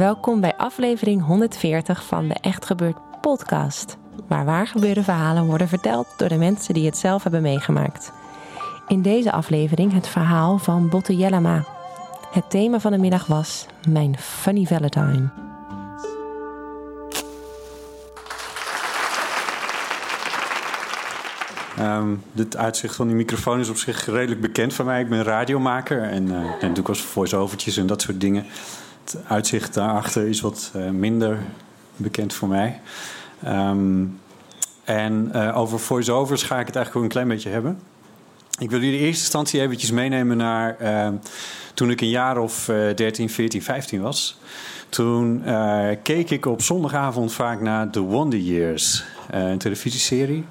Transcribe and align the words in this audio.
Welkom 0.00 0.40
bij 0.40 0.56
aflevering 0.56 1.24
140 1.24 2.04
van 2.04 2.28
de 2.28 2.34
Echt 2.34 2.64
Gebeurd 2.66 2.96
podcast. 3.20 3.96
Waar 4.28 4.44
waar 4.44 4.66
gebeurde 4.66 5.02
verhalen 5.02 5.46
worden 5.46 5.68
verteld 5.68 6.06
door 6.16 6.28
de 6.28 6.36
mensen 6.36 6.74
die 6.74 6.86
het 6.86 6.96
zelf 6.96 7.22
hebben 7.22 7.42
meegemaakt. 7.42 8.12
In 8.88 9.02
deze 9.02 9.32
aflevering 9.32 9.92
het 9.92 10.08
verhaal 10.08 10.58
van 10.58 10.88
Botte 10.88 11.16
Jellema. 11.16 11.64
Het 12.30 12.50
thema 12.50 12.80
van 12.80 12.92
de 12.92 12.98
middag 12.98 13.26
was 13.26 13.66
Mijn 13.88 14.18
Funny 14.18 14.64
Valentine. 14.64 15.28
Um, 21.80 22.22
dit 22.32 22.56
uitzicht 22.56 22.96
van 22.96 23.06
die 23.06 23.16
microfoon 23.16 23.60
is 23.60 23.68
op 23.68 23.76
zich 23.76 24.06
redelijk 24.06 24.40
bekend 24.40 24.74
van 24.74 24.86
mij. 24.86 25.00
Ik 25.00 25.08
ben 25.08 25.22
radiomaker 25.22 26.02
en, 26.02 26.26
uh, 26.26 26.36
en 26.60 26.74
doe 26.74 26.82
ik 26.82 26.88
als 26.88 27.02
voice-overtjes 27.02 27.76
en 27.76 27.86
dat 27.86 28.02
soort 28.02 28.20
dingen. 28.20 28.46
Het 29.04 29.16
uitzicht 29.26 29.74
daarachter 29.74 30.28
is 30.28 30.40
wat 30.40 30.72
uh, 30.76 30.90
minder 30.90 31.38
bekend 31.96 32.34
voor 32.34 32.48
mij. 32.48 32.80
Um, 33.46 34.18
en 34.84 35.30
uh, 35.34 35.56
over 35.56 35.78
voice-overs 35.78 36.42
ga 36.42 36.58
ik 36.60 36.66
het 36.66 36.76
eigenlijk 36.76 36.96
ook 36.96 37.02
een 37.02 37.08
klein 37.08 37.28
beetje 37.28 37.50
hebben. 37.50 37.80
Ik 38.58 38.70
wil 38.70 38.80
jullie 38.80 38.98
in 38.98 39.04
eerste 39.04 39.22
instantie 39.22 39.60
eventjes 39.60 39.90
meenemen 39.90 40.36
naar 40.36 40.76
toen 41.74 41.90
ik 41.90 42.00
een 42.00 42.08
jaar 42.08 42.38
of 42.38 42.64
13, 42.94 43.30
14, 43.30 43.62
15 43.62 44.00
was. 44.00 44.38
Toen 44.88 45.44
keek 46.02 46.30
ik 46.30 46.46
op 46.46 46.62
zondagavond 46.62 47.32
vaak 47.32 47.60
naar 47.60 47.90
The 47.90 48.00
Wonder 48.00 48.38
Years, 48.38 49.04
een 49.30 49.58
televisieserie. 49.58 50.44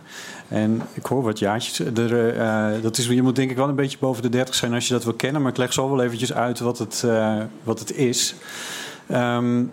En 0.50 0.82
ik 0.94 1.06
hoor 1.06 1.24
wat 1.24 1.40
jaartjes. 1.40 1.80
Er, 1.80 2.36
uh, 2.38 2.82
dat 2.82 2.98
is, 2.98 3.08
je 3.08 3.22
moet 3.22 3.36
denk 3.36 3.52
ik 3.52 3.58
wel 3.58 3.70
een 3.70 3.76
beetje 3.76 3.98
boven 3.98 4.22
de 4.22 4.30
30 4.30 4.56
zijn 4.56 4.74
als 4.74 4.88
je 4.88 4.94
dat 4.94 5.04
wil 5.04 5.14
kennen. 5.14 5.42
Maar 5.42 5.52
ik 5.52 5.58
leg 5.58 5.74
zo 5.74 5.90
wel 5.90 6.04
eventjes 6.04 6.34
uit 6.34 6.60
wat 6.60 6.78
het, 6.78 7.04
uh, 7.06 7.36
wat 7.64 7.80
het 7.80 7.96
is. 7.96 8.36
Um, 9.12 9.72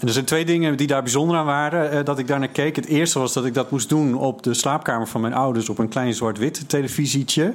en 0.00 0.06
er 0.06 0.12
zijn 0.12 0.24
twee 0.24 0.44
dingen 0.44 0.76
die 0.76 0.86
daar 0.86 1.02
bijzonder 1.02 1.36
aan 1.36 1.46
waren. 1.46 1.94
Uh, 1.94 2.04
dat 2.04 2.18
ik 2.18 2.26
daar 2.26 2.38
naar 2.38 2.48
keek. 2.48 2.76
Het 2.76 2.86
eerste 2.86 3.18
was 3.18 3.32
dat 3.32 3.44
ik 3.44 3.54
dat 3.54 3.70
moest 3.70 3.88
doen 3.88 4.14
op 4.14 4.42
de 4.42 4.54
slaapkamer 4.54 5.06
van 5.06 5.20
mijn 5.20 5.34
ouders. 5.34 5.68
Op 5.68 5.78
een 5.78 5.88
klein 5.88 6.14
zwart-wit 6.14 6.68
televisietje. 6.68 7.54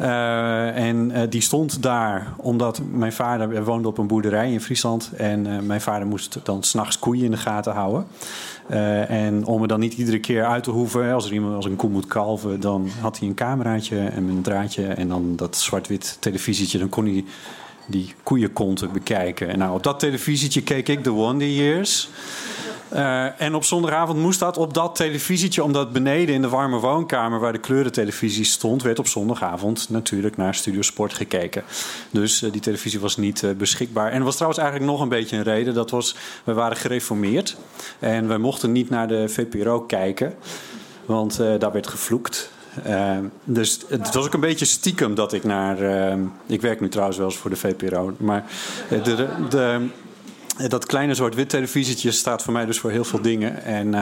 Uh, 0.00 0.76
en 0.76 1.10
uh, 1.10 1.22
die 1.28 1.40
stond 1.40 1.82
daar 1.82 2.32
omdat 2.36 2.80
mijn 2.92 3.12
vader 3.12 3.64
woonde 3.64 3.88
op 3.88 3.98
een 3.98 4.06
boerderij 4.06 4.52
in 4.52 4.60
Friesland. 4.60 5.10
En 5.16 5.46
uh, 5.46 5.58
mijn 5.58 5.80
vader 5.80 6.06
moest 6.06 6.38
dan 6.42 6.62
s'nachts 6.62 6.98
koeien 6.98 7.24
in 7.24 7.30
de 7.30 7.36
gaten 7.36 7.72
houden. 7.72 8.06
en 9.08 9.44
om 9.46 9.62
er 9.62 9.68
dan 9.68 9.80
niet 9.80 9.94
iedere 9.94 10.18
keer 10.18 10.44
uit 10.44 10.64
te 10.64 10.70
hoeven, 10.70 11.12
als 11.12 11.26
er 11.26 11.32
iemand 11.32 11.54
als 11.54 11.64
een 11.64 11.76
koe 11.76 11.90
moet 11.90 12.06
kalven, 12.06 12.60
dan 12.60 12.88
had 13.00 13.18
hij 13.18 13.28
een 13.28 13.34
cameraatje 13.34 13.98
en 13.98 14.28
een 14.28 14.42
draadje. 14.42 14.86
En 14.86 15.08
dan 15.08 15.36
dat 15.36 15.56
zwart-wit 15.56 16.16
televisietje, 16.20 16.78
dan 16.78 16.88
kon 16.88 17.04
hij 17.04 17.24
die 17.86 18.14
koeienkonten 18.22 18.92
bekijken. 18.92 19.48
En 19.48 19.58
nou, 19.58 19.74
op 19.74 19.82
dat 19.82 19.98
televisietje 19.98 20.62
keek 20.62 20.88
ik 20.88 21.02
The 21.02 21.10
Wonder 21.10 21.48
Years. 21.48 22.08
Uh, 22.92 23.40
en 23.40 23.54
op 23.54 23.64
zondagavond 23.64 24.18
moest 24.18 24.38
dat 24.38 24.56
op 24.56 24.74
dat 24.74 24.96
televisietje, 24.96 25.62
omdat 25.62 25.92
beneden 25.92 26.34
in 26.34 26.42
de 26.42 26.48
warme 26.48 26.78
woonkamer 26.78 27.40
waar 27.40 27.52
de 27.52 27.58
kleurentelevisie 27.58 28.44
stond, 28.44 28.82
werd 28.82 28.98
op 28.98 29.06
zondagavond 29.06 29.88
natuurlijk 29.88 30.36
naar 30.36 30.54
Studio 30.54 30.82
Sport 30.82 31.14
gekeken. 31.14 31.62
Dus 32.10 32.42
uh, 32.42 32.52
die 32.52 32.60
televisie 32.60 33.00
was 33.00 33.16
niet 33.16 33.42
uh, 33.42 33.50
beschikbaar. 33.50 34.10
En 34.10 34.18
er 34.18 34.24
was 34.24 34.34
trouwens 34.34 34.60
eigenlijk 34.60 34.90
nog 34.90 35.00
een 35.00 35.08
beetje 35.08 35.36
een 35.36 35.42
reden. 35.42 35.74
Dat 35.74 35.90
was, 35.90 36.16
we 36.44 36.52
waren 36.52 36.76
gereformeerd 36.76 37.56
en 37.98 38.28
wij 38.28 38.38
mochten 38.38 38.72
niet 38.72 38.90
naar 38.90 39.08
de 39.08 39.28
VPRO 39.28 39.80
kijken, 39.80 40.34
want 41.04 41.36
daar 41.36 41.72
werd 41.72 41.86
gevloekt. 41.86 42.50
Dus 43.44 43.80
het 43.88 44.14
was 44.14 44.26
ook 44.26 44.34
een 44.34 44.40
beetje 44.40 44.64
stiekem 44.64 45.14
dat 45.14 45.32
ik 45.32 45.44
naar. 45.44 45.78
Ik 46.46 46.60
werk 46.60 46.80
nu 46.80 46.88
trouwens 46.88 47.18
wel 47.18 47.26
eens 47.26 47.36
voor 47.36 47.50
de 47.50 47.56
VPRO. 47.56 48.14
Maar 48.18 48.44
de, 48.88 49.28
de, 49.48 49.88
dat 50.68 50.86
kleine 50.86 51.14
zwart-wit 51.14 51.48
televisietje 51.48 52.10
staat 52.10 52.42
voor 52.42 52.52
mij 52.52 52.66
dus 52.66 52.78
voor 52.78 52.90
heel 52.90 53.04
veel 53.04 53.22
dingen. 53.22 53.64
En 53.64 53.94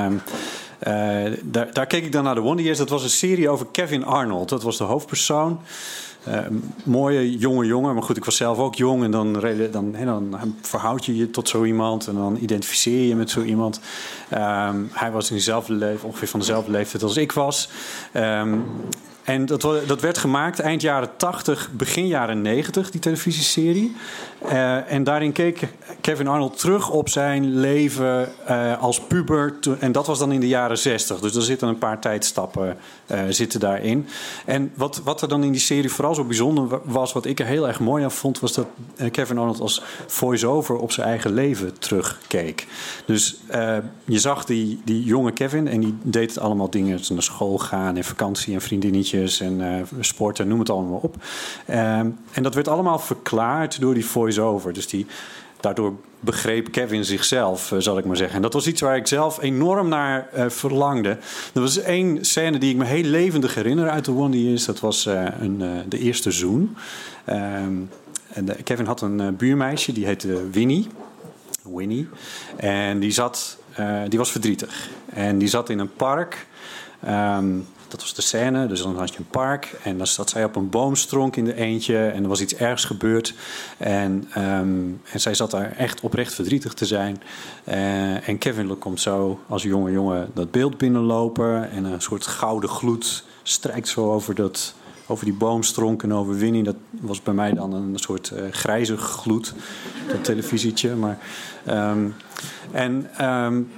uh, 0.86 1.32
daar, 1.42 1.72
daar, 1.72 1.86
keek 1.86 2.04
ik 2.04 2.12
dan 2.12 2.24
naar 2.24 2.34
de 2.34 2.40
Wonder 2.40 2.64
Years. 2.64 2.78
Dat 2.78 2.88
was 2.88 3.02
een 3.02 3.10
serie 3.10 3.48
over 3.48 3.66
Kevin 3.72 4.04
Arnold. 4.04 4.48
Dat 4.48 4.62
was 4.62 4.78
de 4.78 4.84
hoofdpersoon. 4.84 5.60
Uh, 6.28 6.38
mooie 6.84 7.38
jonge 7.38 7.66
jongen, 7.66 7.94
maar 7.94 8.02
goed, 8.02 8.16
ik 8.16 8.24
was 8.24 8.36
zelf 8.36 8.58
ook 8.58 8.74
jong. 8.74 9.04
En 9.04 9.10
dan, 9.10 9.32
dan, 9.70 9.94
dan 10.04 10.56
verhoud 10.60 11.04
je 11.04 11.16
je 11.16 11.30
tot 11.30 11.48
zo 11.48 11.64
iemand 11.64 12.06
en 12.06 12.14
dan 12.14 12.36
identificeer 12.40 13.00
je 13.00 13.08
je 13.08 13.16
met 13.16 13.30
zo 13.30 13.42
iemand. 13.42 13.80
Um, 14.32 14.90
hij 14.92 15.10
was 15.10 15.30
in 15.30 15.36
dezelfde 15.36 15.72
leeftijd, 15.72 16.04
ongeveer 16.04 16.28
van 16.28 16.40
dezelfde 16.40 16.70
leeftijd 16.70 17.02
als 17.02 17.16
ik 17.16 17.32
was. 17.32 17.68
Um, 18.14 18.64
en 19.28 19.46
dat, 19.46 19.60
dat, 19.86 20.00
werd 20.00 20.18
gemaakt 20.18 20.60
eind 20.60 20.82
jaren 20.82 21.16
80, 21.16 21.70
begin 21.72 22.06
jaren 22.06 22.42
90, 22.42 22.90
die 22.90 23.00
televisieserie. 23.00 23.96
Uh, 24.44 24.92
en 24.92 25.04
daarin 25.04 25.32
keek 25.32 25.68
Kevin 26.00 26.28
Arnold 26.28 26.58
terug 26.58 26.90
op 26.90 27.08
zijn 27.08 27.60
leven 27.60 28.28
uh, 28.48 28.82
als 28.82 29.00
puber. 29.00 29.54
En 29.78 29.92
dat 29.92 30.06
was 30.06 30.18
dan 30.18 30.32
in 30.32 30.40
de 30.40 30.48
jaren 30.48 30.78
60. 30.78 31.20
Dus 31.20 31.34
er 31.34 31.42
zitten 31.42 31.68
een 31.68 31.78
paar 31.78 32.00
tijdstappen 32.00 32.76
uh, 33.06 33.20
zitten 33.28 33.60
daarin. 33.60 34.06
En 34.44 34.72
wat, 34.74 35.00
wat 35.04 35.22
er 35.22 35.28
dan 35.28 35.44
in 35.44 35.52
die 35.52 35.60
serie 35.60 35.90
vooral 35.90 36.14
zo 36.14 36.24
bijzonder 36.24 36.80
was, 36.84 37.12
wat 37.12 37.26
ik 37.26 37.40
er 37.40 37.46
heel 37.46 37.68
erg 37.68 37.80
mooi 37.80 38.04
aan 38.04 38.12
vond, 38.12 38.40
was 38.40 38.52
dat 38.52 38.66
Kevin 39.10 39.38
Arnold 39.38 39.60
als 39.60 39.82
voice-over 40.06 40.76
op 40.76 40.92
zijn 40.92 41.06
eigen 41.06 41.32
leven 41.32 41.78
terugkeek. 41.78 42.66
Dus 43.04 43.36
je 44.04 44.18
zag 44.18 44.44
die, 44.44 44.80
die 44.84 45.04
jonge 45.04 45.32
Kevin 45.32 45.68
en 45.68 45.80
die 45.80 45.94
deed 46.02 46.38
allemaal 46.38 46.70
dingen. 46.70 47.00
Naar 47.08 47.22
school 47.22 47.58
gaan 47.58 47.96
en 47.96 48.04
vakantie 48.04 48.54
en 48.54 48.60
en 49.40 49.86
sporten, 50.00 50.48
noem 50.48 50.58
het 50.58 50.70
allemaal 50.70 51.00
op. 51.02 51.16
en 51.66 52.42
dat 52.42 52.54
werd 52.54 52.68
allemaal 52.68 52.98
verklaard 52.98 53.80
door 53.80 53.94
die 53.94 54.06
voice-over. 54.06 54.72
Dus 54.72 54.86
die, 54.86 55.06
daardoor 55.60 55.94
begreep 56.20 56.72
Kevin 56.72 57.04
zichzelf, 57.04 57.72
uh, 57.72 57.78
zal 57.78 57.98
ik 57.98 58.04
maar 58.04 58.16
zeggen. 58.16 58.36
En 58.36 58.42
dat 58.42 58.52
was 58.52 58.66
iets 58.66 58.80
waar 58.80 58.96
ik 58.96 59.06
zelf 59.06 59.42
enorm 59.42 59.88
naar 59.88 60.28
uh, 60.36 60.48
verlangde. 60.48 61.08
Er 61.54 61.60
was 61.60 61.78
één 61.78 62.24
scène 62.24 62.58
die 62.58 62.70
ik 62.70 62.76
me 62.76 62.84
heel 62.84 63.02
levendig 63.02 63.54
herinner 63.54 63.90
uit 63.90 64.04
The 64.04 64.12
One 64.12 64.42
Years. 64.42 64.64
Dat 64.64 64.80
was 64.80 65.06
een, 65.40 65.62
de 65.88 65.98
eerste 65.98 66.30
zoen. 66.30 66.76
Um, 67.26 67.90
en 68.32 68.62
Kevin 68.64 68.86
had 68.86 69.00
een 69.00 69.36
buurmeisje, 69.36 69.92
die 69.92 70.06
heette 70.06 70.50
Winnie. 70.50 70.86
Winnie. 71.62 72.08
En 72.56 72.98
die, 72.98 73.10
zat, 73.10 73.58
die 74.08 74.18
was 74.18 74.30
verdrietig. 74.30 74.88
En 75.06 75.38
die 75.38 75.48
zat 75.48 75.70
in 75.70 75.78
een 75.78 75.92
park... 75.92 76.46
Um, 77.08 77.66
dat 77.88 78.00
was 78.00 78.14
de 78.14 78.22
scène. 78.22 78.66
Dus 78.66 78.82
dan 78.82 78.98
had 78.98 79.12
je 79.12 79.18
een 79.18 79.26
park 79.26 79.76
en 79.82 79.98
dan 79.98 80.06
zat 80.06 80.30
zij 80.30 80.44
op 80.44 80.56
een 80.56 80.70
boomstronk 80.70 81.36
in 81.36 81.44
de 81.44 81.54
eentje 81.54 82.06
en 82.06 82.22
er 82.22 82.28
was 82.28 82.40
iets 82.40 82.54
ergs 82.54 82.84
gebeurd. 82.84 83.34
En, 83.76 84.28
um, 84.38 85.00
en 85.12 85.20
zij 85.20 85.34
zat 85.34 85.50
daar 85.50 85.72
echt 85.72 86.00
oprecht 86.00 86.34
verdrietig 86.34 86.74
te 86.74 86.86
zijn. 86.86 87.22
Uh, 87.68 88.28
en 88.28 88.38
Kevin 88.38 88.78
komt 88.78 89.00
zo 89.00 89.40
als 89.48 89.62
jonge 89.62 89.90
jongen 89.90 90.30
dat 90.34 90.50
beeld 90.50 90.78
binnenlopen 90.78 91.70
en 91.70 91.84
een 91.84 92.00
soort 92.00 92.26
gouden 92.26 92.70
gloed 92.70 93.24
strijkt 93.42 93.88
zo 93.88 94.12
over 94.12 94.34
dat, 94.34 94.74
over 95.06 95.24
die 95.24 95.34
boomstronk 95.34 96.02
en 96.02 96.14
over 96.14 96.36
Winnie. 96.36 96.62
Dat 96.62 96.76
was 96.90 97.22
bij 97.22 97.34
mij 97.34 97.52
dan 97.52 97.72
een 97.72 97.98
soort 97.98 98.32
uh, 98.34 98.40
grijze 98.50 98.96
gloed, 98.96 99.54
dat 100.08 100.24
televisietje. 100.24 100.94
Maar, 100.94 101.18
um, 101.68 102.14
en 102.70 103.24
um, 103.26 103.70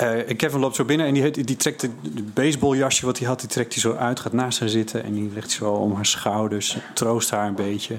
uh, 0.00 0.36
Kevin 0.36 0.60
loopt 0.60 0.76
zo 0.76 0.84
binnen 0.84 1.06
en 1.06 1.32
die, 1.32 1.56
trekt 1.56 1.82
het 1.82 2.34
baseballjasje 2.34 3.06
wat 3.06 3.18
hij 3.18 3.28
had, 3.28 3.40
die 3.40 3.48
trekt 3.48 3.72
hij 3.72 3.82
zo 3.82 3.94
uit, 3.94 4.20
gaat 4.20 4.32
naast 4.32 4.60
haar 4.60 4.68
zitten 4.68 5.04
en 5.04 5.14
die 5.14 5.30
legt 5.34 5.50
zo 5.50 5.70
om 5.72 5.94
haar 5.94 6.06
schouders, 6.06 6.76
troost 6.94 7.30
haar 7.30 7.46
een 7.46 7.54
beetje. 7.54 7.96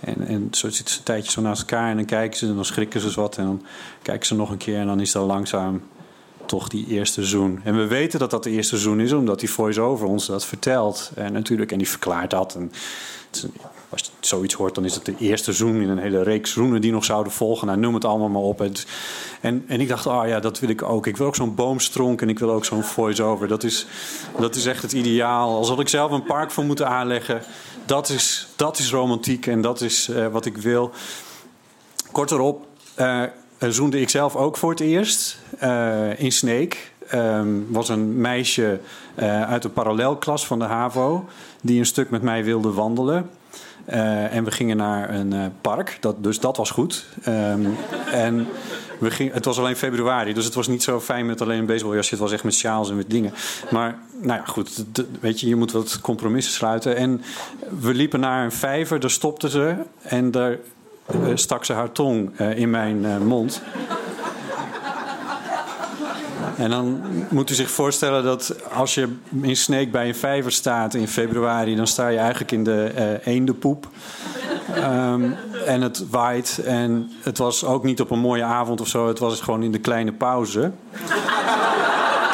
En, 0.00 0.26
en 0.26 0.48
zo 0.50 0.70
zitten 0.70 0.92
ze 0.94 0.98
een 0.98 1.04
tijdje 1.04 1.30
zo 1.30 1.40
naast 1.40 1.60
elkaar 1.60 1.90
en 1.90 1.96
dan 1.96 2.04
kijken 2.04 2.38
ze 2.38 2.46
en 2.46 2.54
dan 2.54 2.64
schrikken 2.64 3.00
ze 3.00 3.20
wat 3.20 3.38
en 3.38 3.44
dan 3.44 3.62
kijken 4.02 4.26
ze 4.26 4.34
nog 4.34 4.50
een 4.50 4.56
keer 4.56 4.78
en 4.78 4.86
dan 4.86 5.00
is 5.00 5.12
dat 5.12 5.26
langzaam 5.26 5.82
toch 6.50 6.68
die 6.68 6.86
eerste 6.86 7.24
zoen. 7.24 7.60
En 7.64 7.76
we 7.76 7.86
weten 7.86 8.18
dat 8.18 8.30
dat 8.30 8.42
de 8.42 8.50
eerste 8.50 8.78
zoen 8.78 9.00
is, 9.00 9.12
omdat 9.12 9.40
die 9.40 9.50
voice-over 9.50 10.06
ons 10.06 10.26
dat 10.26 10.46
vertelt. 10.46 11.10
En 11.14 11.32
natuurlijk, 11.32 11.72
en 11.72 11.78
die 11.78 11.88
verklaart 11.88 12.30
dat. 12.30 12.54
En 12.54 12.72
als 13.90 14.00
je 14.00 14.10
zoiets 14.20 14.54
hoort, 14.54 14.74
dan 14.74 14.84
is 14.84 14.94
het 14.94 15.04
de 15.04 15.14
eerste 15.18 15.52
zoen 15.52 15.80
in 15.80 15.88
een 15.88 15.98
hele 15.98 16.22
reeks 16.22 16.52
zoenen 16.52 16.80
die 16.80 16.92
nog 16.92 17.04
zouden 17.04 17.32
volgen. 17.32 17.66
Nou, 17.66 17.78
noem 17.78 17.94
het 17.94 18.04
allemaal 18.04 18.28
maar 18.28 18.42
op. 18.42 18.60
En, 19.40 19.64
en 19.66 19.80
ik 19.80 19.88
dacht, 19.88 20.06
oh 20.06 20.22
ja, 20.26 20.40
dat 20.40 20.58
wil 20.58 20.68
ik 20.68 20.82
ook. 20.82 21.06
Ik 21.06 21.16
wil 21.16 21.26
ook 21.26 21.34
zo'n 21.34 21.54
boomstronk 21.54 22.22
en 22.22 22.28
ik 22.28 22.38
wil 22.38 22.50
ook 22.50 22.64
zo'n 22.64 22.82
voice-over. 22.82 23.48
Dat 23.48 23.64
is, 23.64 23.86
dat 24.38 24.54
is 24.54 24.66
echt 24.66 24.82
het 24.82 24.92
ideaal. 24.92 25.56
Als 25.56 25.68
had 25.68 25.80
ik 25.80 25.88
zelf 25.88 26.10
een 26.10 26.22
park 26.24 26.50
voor 26.50 26.64
moeten 26.64 26.88
aanleggen. 26.88 27.42
Dat 27.86 28.08
is, 28.08 28.48
dat 28.56 28.78
is 28.78 28.90
romantiek 28.90 29.46
en 29.46 29.60
dat 29.60 29.80
is 29.80 30.08
uh, 30.08 30.26
wat 30.26 30.46
ik 30.46 30.56
wil. 30.56 30.90
Kort 32.12 32.30
erop, 32.30 32.66
uh, 32.96 33.22
zoende 33.58 34.00
ik 34.00 34.08
zelf 34.08 34.36
ook 34.36 34.56
voor 34.56 34.70
het 34.70 34.80
eerst 34.80 35.38
uh, 35.62 36.20
in 36.20 36.32
Sneek. 36.32 36.89
Um, 37.14 37.66
was 37.68 37.88
een 37.88 38.20
meisje 38.20 38.80
uh, 39.14 39.42
uit 39.42 39.62
de 39.62 39.68
parallelklas 39.68 40.46
van 40.46 40.58
de 40.58 40.64
HAVO 40.64 41.28
die 41.62 41.78
een 41.78 41.86
stuk 41.86 42.10
met 42.10 42.22
mij 42.22 42.44
wilde 42.44 42.72
wandelen. 42.72 43.30
Uh, 43.88 44.34
en 44.34 44.44
we 44.44 44.50
gingen 44.50 44.76
naar 44.76 45.14
een 45.14 45.34
uh, 45.34 45.44
park, 45.60 45.96
dat, 46.00 46.24
dus 46.24 46.40
dat 46.40 46.56
was 46.56 46.70
goed. 46.70 47.06
Um, 47.28 47.76
en 48.12 48.48
we 48.98 49.30
het 49.32 49.44
was 49.44 49.58
alleen 49.58 49.76
februari, 49.76 50.32
dus 50.34 50.44
het 50.44 50.54
was 50.54 50.68
niet 50.68 50.82
zo 50.82 51.00
fijn 51.00 51.26
met 51.26 51.40
alleen 51.40 51.58
een 51.58 51.66
baseballjasje. 51.66 52.10
Het 52.10 52.22
was 52.22 52.32
echt 52.32 52.44
met 52.44 52.54
sjaals 52.54 52.90
en 52.90 52.96
met 52.96 53.10
dingen. 53.10 53.32
Maar 53.70 53.98
nou 54.20 54.38
ja, 54.38 54.44
goed, 54.44 54.84
weet 55.20 55.40
je, 55.40 55.48
je 55.48 55.56
moet 55.56 55.72
wat 55.72 56.00
compromissen 56.00 56.52
sluiten. 56.52 56.96
En 56.96 57.22
we 57.80 57.94
liepen 57.94 58.20
naar 58.20 58.44
een 58.44 58.52
vijver, 58.52 59.00
daar 59.00 59.10
stopte 59.10 59.50
ze 59.50 59.74
en 60.02 60.30
daar 60.30 60.58
stak 61.34 61.64
ze 61.64 61.72
haar 61.72 61.92
tong 61.92 62.38
in 62.38 62.70
mijn 62.70 63.26
mond. 63.26 63.62
En 66.60 66.70
dan 66.70 67.00
moet 67.28 67.50
u 67.50 67.54
zich 67.54 67.70
voorstellen 67.70 68.24
dat 68.24 68.54
als 68.72 68.94
je 68.94 69.16
in 69.42 69.56
Sneek 69.56 69.92
bij 69.92 70.08
een 70.08 70.14
vijver 70.14 70.52
staat 70.52 70.94
in 70.94 71.08
februari, 71.08 71.76
dan 71.76 71.86
sta 71.86 72.08
je 72.08 72.18
eigenlijk 72.18 72.52
in 72.52 72.64
de 72.64 72.92
uh, 72.96 73.34
eendenpoep. 73.34 73.88
Um, 74.76 75.36
en 75.66 75.80
het 75.80 76.08
waait. 76.10 76.60
En 76.64 77.10
het 77.22 77.38
was 77.38 77.64
ook 77.64 77.84
niet 77.84 78.00
op 78.00 78.10
een 78.10 78.18
mooie 78.18 78.42
avond 78.42 78.80
of 78.80 78.88
zo. 78.88 79.08
Het 79.08 79.18
was 79.18 79.40
gewoon 79.40 79.62
in 79.62 79.72
de 79.72 79.78
kleine 79.78 80.12
pauze. 80.12 80.70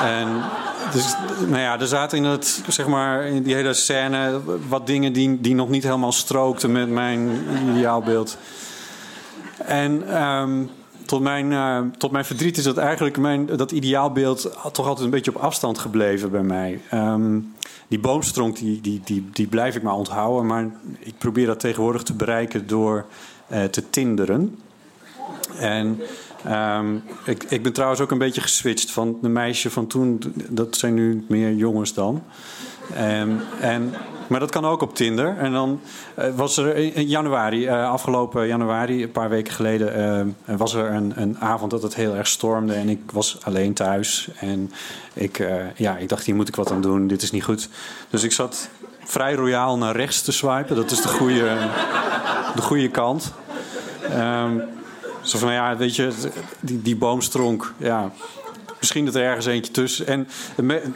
en 0.02 0.42
dus, 0.92 1.14
nou 1.46 1.60
ja, 1.60 1.80
er 1.80 1.86
zaten 1.86 2.18
in, 2.18 2.24
het, 2.24 2.62
zeg 2.68 2.86
maar, 2.86 3.24
in 3.24 3.42
die 3.42 3.54
hele 3.54 3.74
scène 3.74 4.40
wat 4.68 4.86
dingen 4.86 5.12
die, 5.12 5.40
die 5.40 5.54
nog 5.54 5.68
niet 5.68 5.82
helemaal 5.82 6.12
strookten 6.12 6.72
met 6.72 6.88
mijn 6.88 7.30
ideaalbeeld. 7.70 8.36
En 9.56 10.22
um, 10.22 10.70
tot 11.06 11.20
mijn, 11.20 11.50
uh, 11.50 11.80
tot 11.98 12.10
mijn 12.10 12.24
verdriet 12.24 12.56
is 12.56 12.64
dat 12.64 12.76
eigenlijk 12.76 13.18
mijn, 13.18 13.46
dat 13.46 13.72
ideaalbeeld 13.72 14.40
toch 14.72 14.86
altijd 14.86 15.04
een 15.04 15.10
beetje 15.10 15.34
op 15.34 15.42
afstand 15.42 15.78
gebleven 15.78 16.30
bij 16.30 16.42
mij. 16.42 16.80
Um, 16.92 17.54
die 17.88 17.98
boomstronk, 17.98 18.56
die, 18.56 18.80
die, 18.80 19.00
die, 19.04 19.28
die 19.32 19.46
blijf 19.46 19.76
ik 19.76 19.82
maar 19.82 19.94
onthouden. 19.94 20.46
Maar 20.46 20.70
ik 20.98 21.18
probeer 21.18 21.46
dat 21.46 21.60
tegenwoordig 21.60 22.02
te 22.02 22.14
bereiken 22.14 22.66
door 22.66 23.06
uh, 23.52 23.64
te 23.64 23.90
tinderen. 23.90 24.58
En 25.58 26.00
um, 26.48 27.02
ik, 27.24 27.44
ik 27.48 27.62
ben 27.62 27.72
trouwens 27.72 28.00
ook 28.00 28.10
een 28.10 28.18
beetje 28.18 28.40
geswitcht 28.40 28.90
van 28.90 29.18
de 29.22 29.28
meisje 29.28 29.70
van 29.70 29.86
toen. 29.86 30.20
Dat 30.48 30.76
zijn 30.76 30.94
nu 30.94 31.24
meer 31.28 31.54
jongens 31.54 31.94
dan. 31.94 32.22
Um, 32.94 33.40
en 33.60 33.94
maar 34.26 34.40
dat 34.40 34.50
kan 34.50 34.64
ook 34.64 34.82
op 34.82 34.94
Tinder. 34.94 35.36
En 35.38 35.52
dan 35.52 35.80
uh, 36.18 36.24
was 36.34 36.56
er 36.56 36.76
in 36.76 37.06
januari, 37.06 37.66
uh, 37.66 37.90
afgelopen 37.90 38.46
januari, 38.46 39.02
een 39.02 39.10
paar 39.10 39.28
weken 39.28 39.52
geleden, 39.52 40.34
uh, 40.48 40.56
was 40.56 40.74
er 40.74 40.90
een, 40.90 41.12
een, 41.16 41.38
avond 41.38 41.70
dat 41.70 41.82
het 41.82 41.94
heel 41.94 42.14
erg 42.14 42.26
stormde. 42.26 42.74
En 42.74 42.88
ik 42.88 43.00
was 43.12 43.38
alleen 43.42 43.74
thuis. 43.74 44.28
En 44.36 44.72
ik, 45.12 45.48
ja, 45.76 45.96
ik 45.96 46.08
dacht, 46.08 46.24
hier 46.24 46.34
moet 46.34 46.48
ik 46.48 46.56
wat 46.56 46.70
aan 46.70 46.80
doen. 46.80 47.06
Dit 47.06 47.22
is 47.22 47.30
niet 47.30 47.44
goed. 47.44 47.68
Dus 48.10 48.22
ik 48.22 48.32
zat 48.32 48.68
vrij 49.04 49.34
royaal 49.34 49.78
naar 49.78 49.96
rechts 49.96 50.22
te 50.22 50.32
swipen. 50.32 50.76
Dat 50.76 50.90
is 50.90 51.00
de 51.00 51.08
goede, 51.08 51.56
de 52.54 52.62
goede 52.62 52.90
kant. 52.90 53.32
Um, 54.18 54.62
zo 55.20 55.38
van, 55.38 55.52
ja, 55.52 55.76
weet 55.76 55.96
je, 55.96 56.12
die, 56.60 56.82
die 56.82 56.96
boomstronk, 56.96 57.72
ja, 57.76 58.10
Misschien 58.78 59.04
dat 59.04 59.14
er 59.14 59.22
ergens 59.22 59.46
eentje 59.46 59.72
tussen. 59.72 60.06
En 60.06 60.28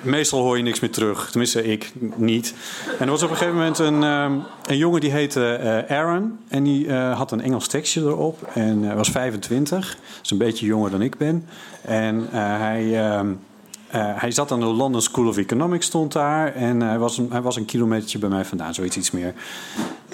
meestal 0.02 0.40
hoor 0.40 0.56
je 0.56 0.62
niks 0.62 0.80
meer 0.80 0.90
terug. 0.90 1.30
Tenminste, 1.30 1.64
ik 1.64 1.92
niet. 2.14 2.54
En 2.98 3.04
er 3.04 3.10
was 3.10 3.22
op 3.22 3.30
een 3.30 3.36
gegeven 3.36 3.58
moment 3.58 3.78
een, 3.78 4.02
um, 4.02 4.42
een 4.66 4.76
jongen 4.76 5.00
die 5.00 5.10
heette 5.10 5.60
uh, 5.88 5.96
Aaron. 5.96 6.38
En 6.48 6.62
die 6.62 6.86
uh, 6.86 7.16
had 7.16 7.32
een 7.32 7.40
Engels 7.40 7.68
tekstje 7.68 8.00
erop. 8.00 8.50
En 8.54 8.82
uh, 8.82 8.94
was 8.94 9.08
25. 9.08 9.88
Dat 9.88 10.24
is 10.24 10.30
een 10.30 10.38
beetje 10.38 10.66
jonger 10.66 10.90
dan 10.90 11.02
ik 11.02 11.16
ben. 11.16 11.46
En 11.82 12.26
hij... 12.30 12.84
Uh, 12.84 14.16
hij 14.16 14.30
zat 14.30 14.52
aan 14.52 14.60
de 14.60 14.66
London 14.66 15.02
School 15.02 15.28
of 15.28 15.36
Economics, 15.36 15.86
stond 15.86 16.12
daar. 16.12 16.54
En 16.54 16.80
hij 16.80 16.98
was 16.98 17.18
een, 17.18 17.28
hij 17.30 17.40
was 17.40 17.56
een 17.56 17.64
kilometertje 17.64 18.18
bij 18.18 18.28
mij 18.28 18.44
vandaan, 18.44 18.74
zoiets 18.74 18.96
iets 18.96 19.10
meer. 19.10 19.34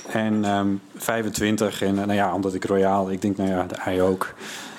En 0.08 0.44
um, 0.44 0.80
25. 0.96 1.82
En 1.82 1.94
nou 1.94 2.12
ja, 2.12 2.34
omdat 2.34 2.54
ik 2.54 2.64
royaal, 2.64 3.10
ik 3.10 3.22
denk, 3.22 3.36
nou 3.36 3.50
ja, 3.50 3.66
hij 3.78 4.02
ook. 4.02 4.34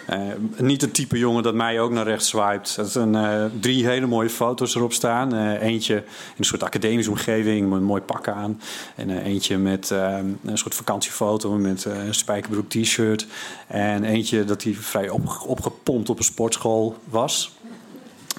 Uh, 0.10 0.20
niet 0.58 0.82
het 0.82 0.94
type 0.94 1.18
jongen 1.18 1.44
dat 1.44 1.54
mij 1.54 1.80
ook 1.80 1.92
naar 1.92 2.06
rechts 2.06 2.28
swipet. 2.28 2.76
Er 2.78 2.86
zijn 2.86 3.14
uh, 3.14 3.46
drie 3.60 3.86
hele 3.86 4.06
mooie 4.06 4.30
foto's 4.30 4.76
erop 4.76 4.94
staan. 4.94 5.36
Uh, 5.36 5.62
eentje 5.62 5.96
in 5.96 6.04
een 6.38 6.46
soort 6.46 6.64
academische 6.64 7.12
omgeving 7.12 7.70
met 7.70 7.78
een 7.78 7.84
mooi 7.84 8.02
pak 8.02 8.28
aan. 8.28 8.62
En 8.96 9.10
eentje 9.10 9.58
met 9.58 9.90
een 9.90 10.58
soort 10.58 10.76
vakantiefoto 10.76 11.52
met 11.52 11.86
een 11.86 12.14
spijkerbroek 12.14 12.70
t-shirt. 12.70 13.28
En 13.68 14.04
eentje 14.04 14.46
dat 14.46 14.64
hij 14.64 14.74
vrij 14.74 15.10
op, 15.10 15.44
opgepompt 15.48 16.10
op 16.10 16.18
een 16.18 16.24
sportschool 16.24 16.96
was. 17.04 17.52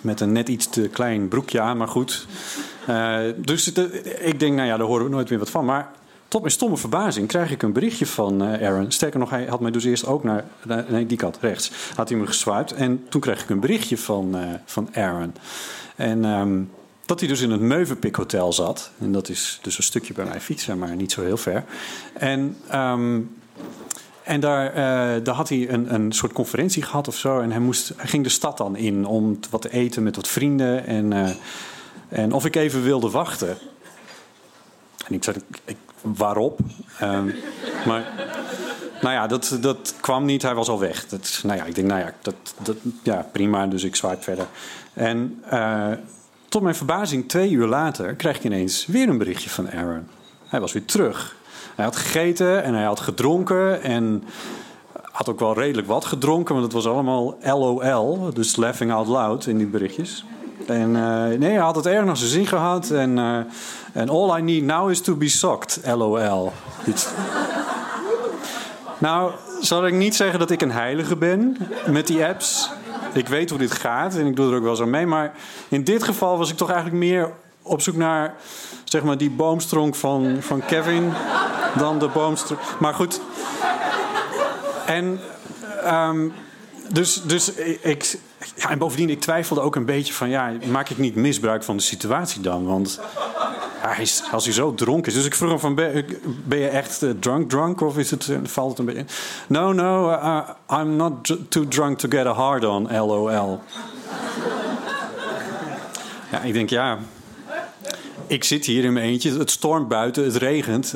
Met 0.00 0.20
een 0.20 0.32
net 0.32 0.48
iets 0.48 0.68
te 0.68 0.88
klein 0.88 1.28
broekje 1.28 1.60
aan, 1.60 1.76
maar 1.76 1.88
goed. 1.88 2.26
dus 3.36 3.72
ik 4.18 4.40
denk, 4.40 4.54
nou 4.54 4.68
ja, 4.68 4.76
daar 4.76 4.86
horen 4.86 5.04
we 5.04 5.10
nooit 5.10 5.30
meer 5.30 5.38
wat 5.38 5.50
van. 5.50 5.64
Maar 5.64 5.90
tot 6.28 6.40
mijn 6.40 6.52
stomme 6.52 6.76
verbazing 6.76 7.28
krijg 7.28 7.50
ik 7.50 7.62
een 7.62 7.72
berichtje 7.72 8.06
van 8.06 8.42
uh, 8.42 8.66
Aaron. 8.68 8.92
Sterker 8.92 9.18
nog, 9.18 9.30
hij 9.30 9.44
had 9.44 9.60
mij 9.60 9.70
dus 9.70 9.84
eerst 9.84 10.06
ook 10.06 10.24
naar, 10.24 10.44
nee, 10.88 11.06
die 11.06 11.16
kant, 11.16 11.38
rechts, 11.40 11.70
had 11.94 12.08
hij 12.08 12.18
me 12.18 12.26
geswiped. 12.26 12.72
En 12.72 13.06
toen 13.08 13.20
kreeg 13.20 13.42
ik 13.42 13.50
een 13.50 13.60
berichtje 13.60 13.98
van, 13.98 14.36
uh, 14.36 14.42
van 14.64 14.88
Aaron. 14.94 15.34
En 15.96 16.24
um, 16.24 16.70
dat 17.06 17.20
hij 17.20 17.28
dus 17.28 17.40
in 17.40 17.50
het 17.50 17.60
Meuvenpik 17.60 18.14
Hotel 18.14 18.52
zat. 18.52 18.90
En 18.98 19.12
dat 19.12 19.28
is 19.28 19.58
dus 19.62 19.76
een 19.76 19.82
stukje 19.82 20.14
bij 20.14 20.24
mij 20.24 20.40
fietsen, 20.40 20.78
maar 20.78 20.96
niet 20.96 21.12
zo 21.12 21.22
heel 21.22 21.36
ver. 21.36 21.64
En... 22.12 22.56
Um, 22.74 23.36
en 24.22 24.40
daar, 24.40 24.68
uh, 24.68 25.24
daar 25.24 25.34
had 25.34 25.48
hij 25.48 25.68
een, 25.68 25.94
een 25.94 26.12
soort 26.12 26.32
conferentie 26.32 26.82
gehad 26.82 27.08
of 27.08 27.16
zo. 27.16 27.40
En 27.40 27.50
hij, 27.50 27.60
moest, 27.60 27.92
hij 27.96 28.06
ging 28.06 28.24
de 28.24 28.30
stad 28.30 28.56
dan 28.56 28.76
in 28.76 29.06
om 29.06 29.38
wat 29.50 29.62
te 29.62 29.72
eten 29.72 30.02
met 30.02 30.16
wat 30.16 30.28
vrienden. 30.28 30.86
En, 30.86 31.36
en 32.08 32.32
of 32.32 32.44
ik 32.44 32.56
even 32.56 32.82
wilde 32.82 33.10
wachten. 33.10 33.58
En 35.06 35.14
ik 35.14 35.24
zei, 35.24 35.36
ik, 35.64 35.76
waarop. 36.02 36.60
Um, 37.02 37.34
maar 37.86 38.12
nou 39.00 39.14
ja, 39.14 39.26
dat, 39.26 39.58
dat 39.60 39.94
kwam 40.00 40.24
niet. 40.24 40.42
Hij 40.42 40.54
was 40.54 40.68
al 40.68 40.78
weg. 40.78 41.06
Dat, 41.06 41.40
nou 41.42 41.58
ja, 41.58 41.64
ik 41.64 41.74
denk, 41.74 41.86
nou 41.86 42.00
ja, 42.00 42.12
dat, 42.22 42.34
dat, 42.62 42.76
ja 43.02 43.26
prima. 43.32 43.66
Dus 43.66 43.84
ik 43.84 43.96
swipe 43.96 44.22
verder. 44.22 44.46
En 44.92 45.42
uh, 45.52 45.92
tot 46.48 46.62
mijn 46.62 46.74
verbazing, 46.74 47.28
twee 47.28 47.50
uur 47.50 47.66
later, 47.66 48.14
krijg 48.14 48.36
ik 48.36 48.44
ineens 48.44 48.86
weer 48.86 49.08
een 49.08 49.18
berichtje 49.18 49.50
van 49.50 49.70
Aaron. 49.70 50.08
Hij 50.48 50.60
was 50.60 50.72
weer 50.72 50.84
terug. 50.84 51.36
Hij 51.74 51.84
had 51.84 51.96
gegeten 51.96 52.62
en 52.62 52.74
hij 52.74 52.84
had 52.84 53.00
gedronken. 53.00 53.82
En 53.82 54.24
had 55.02 55.28
ook 55.28 55.40
wel 55.40 55.54
redelijk 55.54 55.86
wat 55.86 56.04
gedronken, 56.04 56.54
want 56.54 56.66
het 56.66 56.74
was 56.74 56.86
allemaal 56.86 57.38
LOL. 57.42 58.32
Dus 58.34 58.56
laughing 58.56 58.92
out 58.92 59.06
loud 59.06 59.46
in 59.46 59.58
die 59.58 59.66
berichtjes. 59.66 60.24
En 60.70 60.94
uh, 60.94 61.38
nee, 61.38 61.50
hij 61.50 61.56
had 61.56 61.76
het 61.76 61.86
erg 61.86 62.04
naar 62.04 62.16
zijn 62.16 62.30
zin 62.30 62.46
gehad. 62.46 62.90
En, 62.90 63.16
uh, 63.96 64.08
all 64.08 64.38
I 64.38 64.42
need 64.42 64.62
now 64.62 64.90
is 64.90 65.00
to 65.00 65.14
be 65.14 65.28
socked. 65.28 65.80
LOL. 65.84 66.52
nou, 68.98 69.32
zal 69.60 69.86
ik 69.86 69.94
niet 69.94 70.16
zeggen 70.16 70.38
dat 70.38 70.50
ik 70.50 70.62
een 70.62 70.72
heilige 70.72 71.16
ben 71.16 71.56
met 71.86 72.06
die 72.06 72.24
apps. 72.24 72.70
Ik 73.12 73.28
weet 73.28 73.50
hoe 73.50 73.58
dit 73.58 73.72
gaat 73.72 74.14
en 74.14 74.26
ik 74.26 74.36
doe 74.36 74.50
er 74.50 74.56
ook 74.56 74.62
wel 74.62 74.76
zo 74.76 74.86
mee. 74.86 75.06
Maar 75.06 75.32
in 75.68 75.84
dit 75.84 76.02
geval 76.02 76.38
was 76.38 76.50
ik 76.50 76.56
toch 76.56 76.70
eigenlijk 76.70 76.98
meer 76.98 77.30
op 77.62 77.80
zoek 77.80 77.96
naar 77.96 78.34
zeg 78.84 79.02
maar, 79.02 79.18
die 79.18 79.30
boomstronk 79.30 79.94
van, 79.94 80.36
van 80.40 80.62
Kevin 80.66 81.12
dan 81.76 81.98
de 81.98 82.08
boomstronk. 82.08 82.60
Maar 82.78 82.94
goed. 82.94 83.20
En 84.86 85.20
um, 85.86 86.32
dus, 86.92 87.22
dus 87.22 87.52
ik, 87.82 88.18
ja, 88.56 88.70
en 88.70 88.78
bovendien, 88.78 89.10
ik 89.10 89.20
twijfelde 89.20 89.60
ook 89.60 89.76
een 89.76 89.84
beetje 89.84 90.12
van... 90.12 90.28
ja, 90.28 90.52
maak 90.70 90.88
ik 90.88 90.98
niet 90.98 91.14
misbruik 91.14 91.64
van 91.64 91.76
de 91.76 91.82
situatie 91.82 92.40
dan? 92.40 92.66
Want 92.66 93.00
hij 93.78 94.02
is, 94.02 94.22
als 94.32 94.44
hij 94.44 94.54
zo 94.54 94.74
dronken 94.74 95.06
is... 95.06 95.14
Dus 95.14 95.26
ik 95.26 95.34
vroeg 95.34 95.50
hem 95.50 95.58
van, 95.58 95.74
ben, 95.74 96.58
je 96.58 96.68
echt 96.68 97.02
uh, 97.02 97.10
drunk 97.20 97.50
drunk? 97.50 97.80
Of 97.80 97.98
is 97.98 98.10
het, 98.10 98.26
uh, 98.26 98.38
valt 98.42 98.70
het 98.70 98.78
een 98.78 98.84
beetje... 98.84 99.04
No, 99.46 99.72
no, 99.72 100.10
uh, 100.10 100.40
I'm 100.70 100.96
not 100.96 101.36
too 101.48 101.68
drunk 101.68 101.98
to 101.98 102.08
get 102.08 102.26
a 102.26 102.32
hard 102.32 102.64
on, 102.64 102.96
lol. 102.96 103.30
Ja, 106.30 106.42
ik 106.42 106.52
denk 106.52 106.70
ja. 106.70 106.98
Ik 108.26 108.44
zit 108.44 108.64
hier 108.64 108.84
in 108.84 108.92
mijn 108.92 109.06
eentje. 109.06 109.38
Het 109.38 109.50
stormt 109.50 109.88
buiten, 109.88 110.24
het 110.24 110.36
regent. 110.36 110.94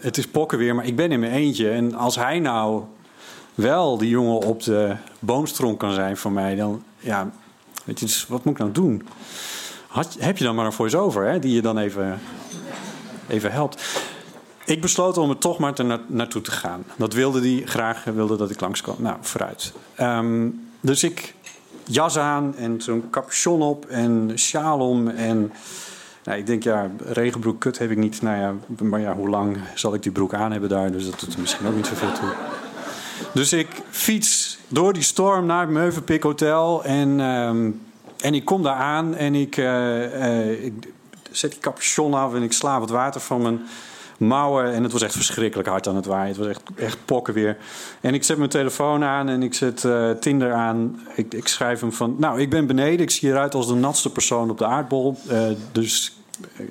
Het 0.00 0.16
is 0.16 0.26
pokken 0.26 0.58
weer, 0.58 0.74
maar 0.74 0.86
ik 0.86 0.96
ben 0.96 1.12
in 1.12 1.20
mijn 1.20 1.32
eentje. 1.32 1.70
En 1.70 1.94
als 1.94 2.16
hij 2.16 2.38
nou 2.38 2.82
wel 3.54 3.98
die 3.98 4.08
jongen 4.08 4.40
op 4.40 4.62
de 4.62 4.96
boomstronk 5.18 5.78
kan 5.78 5.92
zijn 5.92 6.16
voor 6.16 6.32
mij, 6.32 6.54
dan 6.54 6.82
ja, 6.98 7.30
weet 7.84 8.00
je, 8.00 8.06
dus 8.06 8.26
wat 8.26 8.44
moet 8.44 8.52
ik 8.52 8.58
nou 8.58 8.72
doen? 8.72 9.08
Had, 9.86 10.16
heb 10.18 10.38
je 10.38 10.44
dan 10.44 10.54
maar 10.54 10.66
een 10.66 10.72
voice-over 10.72 11.24
hè, 11.24 11.38
die 11.38 11.54
je 11.54 11.62
dan 11.62 11.78
even, 11.78 12.18
even 13.28 13.52
helpt? 13.52 13.82
Ik 14.64 14.80
besloot 14.80 15.18
om 15.18 15.30
er 15.30 15.38
toch 15.38 15.58
maar 15.58 15.74
te 15.74 15.98
naartoe 16.06 16.42
te 16.42 16.50
gaan. 16.50 16.84
Dat 16.96 17.12
wilde 17.12 17.40
hij 17.40 17.62
graag, 17.64 18.04
wilde 18.04 18.36
dat 18.36 18.50
ik 18.50 18.60
langskwam. 18.60 18.96
Nou, 18.98 19.16
vooruit. 19.20 19.72
Um, 20.00 20.68
dus 20.80 21.02
ik 21.02 21.34
jas 21.84 22.18
aan 22.18 22.56
en 22.56 22.82
zo'n 22.82 23.10
capuchon 23.10 23.62
op 23.62 23.86
en 23.86 24.32
sjaal 24.34 24.78
om. 24.78 25.08
En 25.08 25.52
nou, 26.24 26.38
ik 26.38 26.46
denk, 26.46 26.62
ja, 26.62 26.90
regenbroek 27.04 27.60
kut 27.60 27.78
heb 27.78 27.90
ik 27.90 27.96
niet. 27.96 28.22
Nou 28.22 28.38
ja, 28.38 28.54
maar 28.84 29.00
ja, 29.00 29.14
hoe 29.14 29.28
lang 29.28 29.56
zal 29.74 29.94
ik 29.94 30.02
die 30.02 30.12
broek 30.12 30.34
aan 30.34 30.52
hebben 30.52 30.68
daar? 30.68 30.92
Dus 30.92 31.04
dat 31.10 31.20
doet 31.20 31.34
er 31.34 31.40
misschien 31.40 31.66
ook 31.66 31.76
niet 31.76 31.86
zoveel 31.86 32.12
toe. 32.12 32.32
Dus 33.32 33.52
ik 33.52 33.68
fiets 33.90 34.58
door 34.68 34.92
die 34.92 35.02
storm 35.02 35.46
naar 35.46 35.60
het 35.60 35.70
Meuvenpik 35.70 36.22
Hotel. 36.22 36.84
En, 36.84 37.20
um, 37.20 37.80
en 38.20 38.34
ik 38.34 38.44
kom 38.44 38.62
daar 38.62 38.76
aan 38.76 39.14
en 39.14 39.34
ik, 39.34 39.56
uh, 39.56 39.64
uh, 40.14 40.64
ik 40.64 40.72
zet 41.30 41.50
die 41.50 41.60
capuchon 41.60 42.14
af 42.14 42.34
en 42.34 42.42
ik 42.42 42.52
sla 42.52 42.80
wat 42.80 42.90
water 42.90 43.20
van 43.20 43.42
mijn 43.42 43.60
mouwen. 44.16 44.72
En 44.72 44.82
het 44.82 44.92
was 44.92 45.02
echt 45.02 45.14
verschrikkelijk 45.14 45.68
hard 45.68 45.88
aan 45.88 45.96
het 45.96 46.06
waaien. 46.06 46.28
Het 46.28 46.36
was 46.36 46.46
echt, 46.46 46.62
echt 46.76 46.98
pokken 47.04 47.34
weer. 47.34 47.56
En 48.00 48.14
ik 48.14 48.24
zet 48.24 48.38
mijn 48.38 48.50
telefoon 48.50 49.04
aan 49.04 49.28
en 49.28 49.42
ik 49.42 49.54
zet 49.54 49.82
uh, 49.82 50.10
Tinder 50.10 50.52
aan. 50.52 51.00
Ik, 51.14 51.34
ik, 51.34 51.48
schrijf 51.48 51.80
hem 51.80 51.92
van... 51.92 52.16
Nou, 52.18 52.40
ik 52.40 52.50
ben 52.50 52.66
beneden. 52.66 53.00
Ik 53.00 53.10
zie 53.10 53.30
eruit 53.30 53.54
als 53.54 53.66
de 53.66 53.74
natste 53.74 54.12
persoon 54.12 54.50
op 54.50 54.58
de 54.58 54.66
aardbol. 54.66 55.16
Dus 55.72 56.16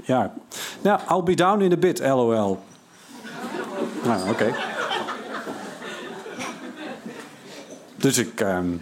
ja. 0.04 0.34
Nou, 0.82 1.00
I'll 1.10 1.24
be 1.24 1.36
down 1.36 1.62
in 1.62 1.72
a 1.72 1.78
bit, 1.78 2.00
lol. 2.00 2.60
Nou, 4.04 4.30
oké. 4.30 4.54
Dus 8.04 8.18
ik 8.18 8.40
um, 8.40 8.82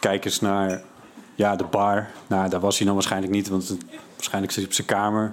kijk 0.00 0.24
eens 0.24 0.40
naar 0.40 0.82
ja, 1.34 1.56
de 1.56 1.64
bar. 1.64 2.08
Nou, 2.26 2.48
daar 2.48 2.60
was 2.60 2.76
hij 2.76 2.86
dan 2.86 2.94
waarschijnlijk 2.94 3.32
niet, 3.32 3.48
want 3.48 3.76
waarschijnlijk 4.14 4.52
zit 4.52 4.62
hij 4.62 4.70
op 4.70 4.72
zijn 4.72 4.86
kamer. 4.86 5.32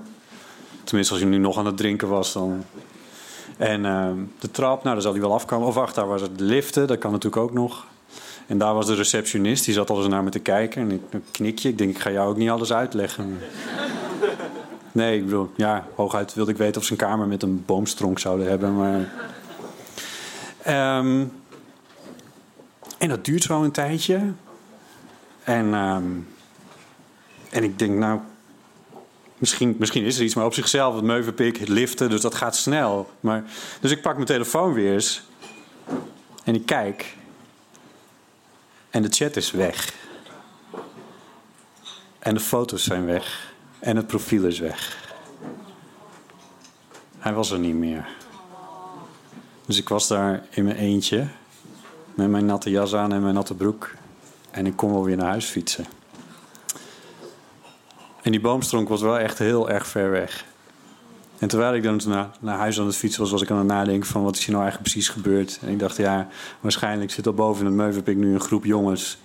Tenminste, 0.84 1.13
als 1.13 1.22
hij 1.22 1.32
nu 1.32 1.38
nog 1.38 1.58
aan 1.58 1.65
het 1.65 1.77
drinken 1.77 2.08
was, 2.08 2.34
dan. 2.34 2.63
En 3.58 3.84
uh, 3.84 4.10
de 4.39 4.51
trap, 4.51 4.84
nou, 4.84 4.94
daar 4.94 5.01
zal 5.01 5.12
hij 5.12 5.22
wel 5.22 5.34
afkomen. 5.34 5.68
Of 5.68 5.75
wacht, 5.75 5.96
daar 5.96 6.08
was 6.08 6.22
het 6.22 6.39
liften, 6.39 6.88
dat 6.88 6.98
kan 6.98 7.12
natuurlijk 7.12 7.42
ook 7.42 7.54
nog. 7.54 7.86
En 8.48 8.58
daar 8.58 8.74
was 8.74 8.86
de 8.86 8.96
receptionist, 8.96 9.65
die 9.65 9.74
zat 9.74 9.89
al 9.89 9.98
eens 9.98 10.08
naar 10.08 10.24
me 10.24 10.30
te 10.30 10.39
kijken. 10.39 10.82
En 10.82 10.92
ik 10.92 11.01
knikje, 11.32 11.70
ik 11.70 11.77
denk, 11.77 11.89
ik 11.89 12.01
ga 12.01 12.12
jou 12.12 12.30
ook 12.30 12.38
niet 12.38 12.50
alles 12.50 12.74
uitleggen. 12.74 13.39
Nee, 14.92 15.18
ik 15.18 15.25
bedoel, 15.25 15.50
ja, 15.56 15.88
hooguit 15.96 16.34
wilde 16.34 16.51
ik 16.51 16.58
weten 16.58 16.82
of 16.82 16.88
ze 16.88 16.92
een 16.92 16.98
kamer 16.98 17.27
met 17.27 17.44
een 17.44 17.63
boomstronk 17.65 18.20
zouden 18.20 18.48
hebben. 18.48 18.75
Maar. 18.75 19.13
Um, 20.98 21.32
en 22.98 23.10
dat 23.10 23.25
duurt 23.25 23.44
zo 23.44 23.64
een 23.64 23.72
tijdje. 23.72 24.34
En, 25.44 25.74
um, 25.74 26.28
en 27.50 27.64
ik 27.64 27.80
denk, 27.80 27.98
nou, 27.98 28.20
Misschien, 29.38 29.75
misschien 29.80 30.04
is 30.04 30.18
er 30.18 30.24
iets, 30.24 30.36
maar 30.36 30.46
op 30.46 30.54
zichzelf, 30.54 30.96
het 30.96 31.04
meuvenpik, 31.04 31.58
het 31.58 31.68
liften, 31.68 32.10
dus 32.10 32.22
dat 32.22 32.36
gaat 32.36 32.56
snel. 32.56 33.10
Maar, 33.20 33.44
dus 33.80 33.92
ik 33.92 34.02
pak 34.02 34.14
mijn 34.14 34.25
telefoon 34.25 34.74
weer 34.74 34.94
eens 34.94 35.22
en 36.44 36.56
ik 36.56 36.66
kijk. 36.66 37.16
En 38.90 39.02
de 39.02 39.08
chat 39.10 39.36
is 39.36 39.52
weg. 39.52 39.94
En 42.20 42.34
de 42.34 42.40
foto's 42.40 42.84
zijn 42.84 43.06
weg. 43.06 43.54
En 43.80 43.96
het 43.96 44.08
profiel 44.08 44.44
is 44.44 44.60
weg. 44.60 45.14
Hij 47.18 47.34
was 47.34 47.52
er 47.52 47.60
niet 47.60 47.75
meer. 47.75 48.08
Dus 49.66 49.78
ik 49.78 49.90
was 49.90 50.08
daar 50.08 50.46
in 50.50 50.64
mijn 50.64 50.78
eentje. 50.78 51.28
Met 52.15 52.29
mijn 52.29 52.45
natte 52.45 52.69
jas 52.69 52.95
aan 52.95 53.13
en 53.13 53.22
mijn 53.22 53.34
natte 53.34 53.53
broek. 53.53 53.91
En 54.51 54.65
ik 54.65 54.75
kon 54.75 54.91
wel 54.91 55.03
weer 55.03 55.17
naar 55.17 55.29
huis 55.29 55.45
fietsen. 55.45 55.86
En 58.22 58.31
die 58.31 58.41
boomstronk 58.41 58.89
was 58.89 59.01
wel 59.01 59.19
echt 59.19 59.39
heel 59.39 59.69
erg 59.69 59.88
ver 59.88 60.12
weg. 60.12 60.45
En 61.39 61.48
terwijl 61.48 61.74
ik 61.74 61.84
dan 61.84 62.01
naar, 62.07 62.27
naar 62.39 62.57
huis 62.57 62.79
aan 62.79 62.86
het 62.86 62.95
fietsen 62.95 63.22
was, 63.22 63.31
was 63.31 63.41
ik 63.41 63.51
aan 63.51 63.57
het 63.57 63.67
nadenken 63.67 64.10
van 64.10 64.24
wat 64.24 64.36
is 64.36 64.45
hier 64.45 64.55
nou 64.55 64.63
eigenlijk 64.63 64.93
precies 64.93 65.12
gebeurd. 65.13 65.60
En 65.62 65.69
ik 65.69 65.79
dacht, 65.79 65.98
ja, 65.98 66.27
waarschijnlijk 66.60 67.12
zit 67.12 67.27
al 67.27 67.34
boven 67.34 67.60
in 67.60 67.65
het 67.65 67.75
Meuvenpik 67.75 68.17
nu 68.17 68.34
een 68.34 68.39
groep 68.39 68.65
jongens. 68.65 69.17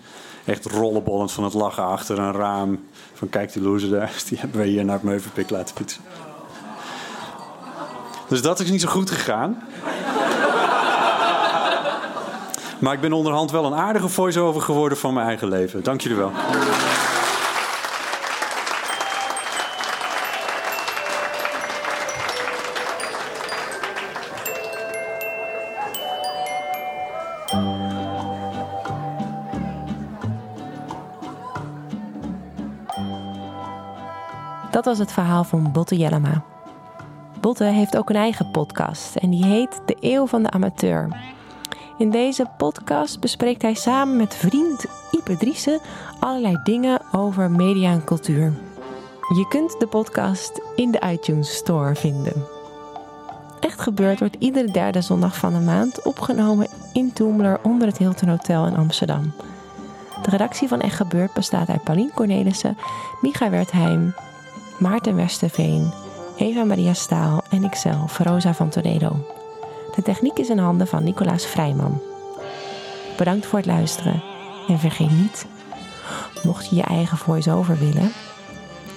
Echt 0.44 0.64
rollenbollend 0.64 1.32
van 1.32 1.44
het 1.44 1.54
lachen 1.54 1.84
achter 1.84 2.18
een 2.18 2.32
raam. 2.32 2.84
Van 3.12 3.28
kijk 3.28 3.52
die 3.52 3.62
loser 3.62 3.90
daar, 3.90 4.22
die 4.28 4.38
hebben 4.38 4.60
we 4.60 4.66
hier 4.66 4.84
naar 4.84 4.94
het 4.94 5.04
Meuvenpik 5.04 5.50
laten 5.50 5.76
fietsen. 5.76 6.02
Dus 8.28 8.42
dat 8.42 8.60
is 8.60 8.70
niet 8.70 8.80
zo 8.80 8.88
goed 8.88 9.10
gegaan. 9.10 9.62
Maar 12.80 12.94
ik 12.94 13.00
ben 13.00 13.12
onderhand 13.12 13.50
wel 13.50 13.64
een 13.64 13.74
aardige 13.74 14.08
voice-over 14.08 14.60
geworden 14.60 14.98
van 14.98 15.14
mijn 15.14 15.26
eigen 15.26 15.48
leven. 15.48 15.82
Dank 15.82 16.00
jullie 16.00 16.18
wel. 16.18 16.32
Dat 34.70 34.84
was 34.84 34.98
het 34.98 35.12
verhaal 35.12 35.44
van 35.44 35.72
Botte 35.72 35.96
Jellema. 35.96 36.42
Botte 37.40 37.64
heeft 37.64 37.96
ook 37.96 38.10
een 38.10 38.16
eigen 38.16 38.50
podcast 38.50 39.16
en 39.16 39.30
die 39.30 39.44
heet 39.44 39.80
De 39.86 39.96
Eeuw 40.00 40.26
van 40.26 40.42
de 40.42 40.50
Amateur. 40.50 41.08
In 42.00 42.10
deze 42.10 42.46
podcast 42.56 43.20
bespreekt 43.20 43.62
hij 43.62 43.74
samen 43.74 44.16
met 44.16 44.34
vriend 44.34 44.84
Ipe 45.10 45.36
Driessen 45.36 45.80
allerlei 46.20 46.60
dingen 46.64 47.00
over 47.12 47.50
media 47.50 47.90
en 47.90 48.04
cultuur. 48.04 48.52
Je 49.34 49.46
kunt 49.48 49.80
de 49.80 49.86
podcast 49.86 50.62
in 50.74 50.90
de 50.90 51.02
iTunes 51.12 51.54
Store 51.54 51.94
vinden. 51.94 52.46
Echt 53.60 53.80
Gebeurd 53.80 54.18
wordt 54.18 54.36
iedere 54.38 54.70
derde 54.70 55.00
zondag 55.00 55.36
van 55.36 55.52
de 55.52 55.58
maand 55.58 56.02
opgenomen 56.02 56.66
in 56.92 57.12
Toemler 57.12 57.60
onder 57.62 57.88
het 57.88 57.98
Hilton 57.98 58.28
Hotel 58.28 58.66
in 58.66 58.76
Amsterdam. 58.76 59.32
De 60.22 60.30
redactie 60.30 60.68
van 60.68 60.80
Echt 60.80 60.96
Gebeurd 60.96 61.32
bestaat 61.32 61.68
uit 61.68 61.84
Paulien 61.84 62.12
Cornelissen, 62.14 62.76
Micha 63.20 63.50
Wertheim, 63.50 64.14
Maarten 64.78 65.16
Westerveen, 65.16 65.92
Eva 66.36 66.64
Maria 66.64 66.94
Staal 66.94 67.42
en 67.50 67.64
ikzelf, 67.64 68.18
Rosa 68.18 68.54
van 68.54 68.68
Toledo. 68.68 69.39
De 70.00 70.06
techniek 70.06 70.38
is 70.38 70.48
in 70.48 70.58
handen 70.58 70.86
van 70.86 71.04
Nicolaas 71.04 71.46
Vrijman. 71.46 72.00
Bedankt 73.16 73.46
voor 73.46 73.58
het 73.58 73.66
luisteren 73.66 74.22
en 74.68 74.78
vergeet 74.78 75.10
niet, 75.10 75.46
mocht 76.42 76.68
je 76.68 76.76
je 76.76 76.82
eigen 76.82 77.18
voice-over 77.18 77.78
willen, 77.78 78.12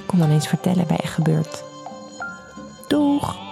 kom 0.05 0.19
dan 0.19 0.31
eens 0.31 0.47
vertellen 0.47 0.87
bij 0.87 0.97
Echt 0.97 1.13
Gebeurd. 1.13 1.63
Doeg! 2.87 3.42